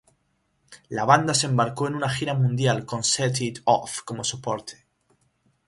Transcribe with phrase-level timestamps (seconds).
[0.89, 4.87] La banda se embarcó en una gira mundial con Set It Off como soporte.